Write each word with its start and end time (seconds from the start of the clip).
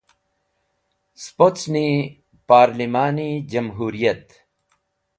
Spocni 1.25 1.85
Parlimani 2.47 3.29
Jamhuriyat. 3.51 4.25